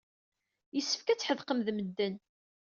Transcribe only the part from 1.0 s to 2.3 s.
ad tḥedqem d medden.